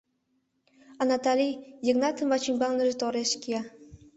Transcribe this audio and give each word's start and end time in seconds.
А 0.99 1.03
Натали 1.09 1.49
Йыгнатын 1.85 2.27
вачӱмбалныже 2.31 2.95
тореш 2.99 3.31
кия. 3.41 3.61